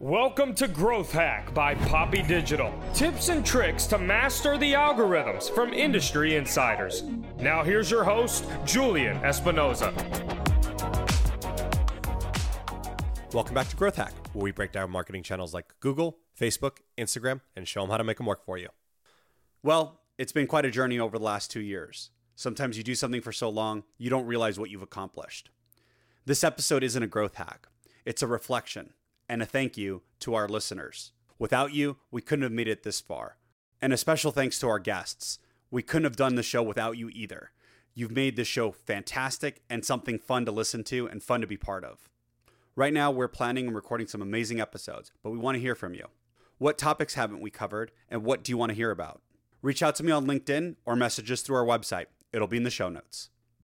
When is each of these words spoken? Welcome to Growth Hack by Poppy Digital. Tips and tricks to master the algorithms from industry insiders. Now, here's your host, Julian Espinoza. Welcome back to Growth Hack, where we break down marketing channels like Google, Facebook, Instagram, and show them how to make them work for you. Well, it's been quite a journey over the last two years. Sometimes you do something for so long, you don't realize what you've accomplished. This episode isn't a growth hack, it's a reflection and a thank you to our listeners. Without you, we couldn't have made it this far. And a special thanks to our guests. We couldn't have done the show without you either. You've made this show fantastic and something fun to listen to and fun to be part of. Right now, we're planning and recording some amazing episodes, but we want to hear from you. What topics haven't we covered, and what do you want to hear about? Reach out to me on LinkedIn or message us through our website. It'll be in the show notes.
Welcome 0.00 0.54
to 0.54 0.66
Growth 0.66 1.12
Hack 1.12 1.52
by 1.52 1.74
Poppy 1.74 2.22
Digital. 2.22 2.72
Tips 2.94 3.28
and 3.28 3.44
tricks 3.44 3.84
to 3.88 3.98
master 3.98 4.56
the 4.56 4.72
algorithms 4.72 5.54
from 5.54 5.74
industry 5.74 6.36
insiders. 6.36 7.02
Now, 7.38 7.62
here's 7.62 7.90
your 7.90 8.02
host, 8.02 8.46
Julian 8.64 9.18
Espinoza. 9.18 9.92
Welcome 13.34 13.54
back 13.54 13.68
to 13.68 13.76
Growth 13.76 13.96
Hack, 13.96 14.14
where 14.32 14.44
we 14.44 14.52
break 14.52 14.72
down 14.72 14.90
marketing 14.90 15.22
channels 15.22 15.52
like 15.52 15.74
Google, 15.80 16.16
Facebook, 16.34 16.78
Instagram, 16.96 17.42
and 17.54 17.68
show 17.68 17.82
them 17.82 17.90
how 17.90 17.98
to 17.98 18.04
make 18.04 18.16
them 18.16 18.24
work 18.24 18.42
for 18.42 18.56
you. 18.56 18.70
Well, 19.62 20.00
it's 20.16 20.32
been 20.32 20.46
quite 20.46 20.64
a 20.64 20.70
journey 20.70 20.98
over 20.98 21.18
the 21.18 21.24
last 21.24 21.50
two 21.50 21.60
years. 21.60 22.08
Sometimes 22.36 22.78
you 22.78 22.82
do 22.82 22.94
something 22.94 23.20
for 23.20 23.32
so 23.32 23.50
long, 23.50 23.84
you 23.98 24.08
don't 24.08 24.24
realize 24.24 24.58
what 24.58 24.70
you've 24.70 24.80
accomplished. 24.80 25.50
This 26.24 26.42
episode 26.42 26.82
isn't 26.82 27.02
a 27.02 27.06
growth 27.06 27.34
hack, 27.34 27.68
it's 28.06 28.22
a 28.22 28.26
reflection 28.26 28.94
and 29.30 29.40
a 29.40 29.46
thank 29.46 29.76
you 29.78 30.02
to 30.18 30.34
our 30.34 30.48
listeners. 30.48 31.12
Without 31.38 31.72
you, 31.72 31.98
we 32.10 32.20
couldn't 32.20 32.42
have 32.42 32.50
made 32.50 32.66
it 32.66 32.82
this 32.82 33.00
far. 33.00 33.36
And 33.80 33.92
a 33.92 33.96
special 33.96 34.32
thanks 34.32 34.58
to 34.58 34.68
our 34.68 34.80
guests. 34.80 35.38
We 35.70 35.84
couldn't 35.84 36.04
have 36.04 36.16
done 36.16 36.34
the 36.34 36.42
show 36.42 36.64
without 36.64 36.98
you 36.98 37.10
either. 37.10 37.52
You've 37.94 38.10
made 38.10 38.34
this 38.34 38.48
show 38.48 38.72
fantastic 38.72 39.62
and 39.70 39.84
something 39.84 40.18
fun 40.18 40.46
to 40.46 40.52
listen 40.52 40.82
to 40.84 41.06
and 41.06 41.22
fun 41.22 41.40
to 41.42 41.46
be 41.46 41.56
part 41.56 41.84
of. 41.84 42.08
Right 42.74 42.92
now, 42.92 43.12
we're 43.12 43.28
planning 43.28 43.68
and 43.68 43.76
recording 43.76 44.08
some 44.08 44.20
amazing 44.20 44.60
episodes, 44.60 45.12
but 45.22 45.30
we 45.30 45.38
want 45.38 45.54
to 45.54 45.60
hear 45.60 45.76
from 45.76 45.94
you. 45.94 46.08
What 46.58 46.76
topics 46.76 47.14
haven't 47.14 47.40
we 47.40 47.50
covered, 47.50 47.92
and 48.08 48.24
what 48.24 48.42
do 48.42 48.50
you 48.50 48.58
want 48.58 48.70
to 48.70 48.76
hear 48.76 48.90
about? 48.90 49.22
Reach 49.62 49.82
out 49.82 49.94
to 49.96 50.02
me 50.02 50.10
on 50.10 50.26
LinkedIn 50.26 50.74
or 50.84 50.96
message 50.96 51.30
us 51.30 51.42
through 51.42 51.56
our 51.56 51.64
website. 51.64 52.06
It'll 52.32 52.48
be 52.48 52.56
in 52.56 52.64
the 52.64 52.70
show 52.70 52.88
notes. 52.88 53.30